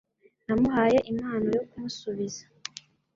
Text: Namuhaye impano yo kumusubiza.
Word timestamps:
Namuhaye 0.47 0.97
impano 1.11 1.47
yo 1.55 1.63
kumusubiza. 1.69 2.43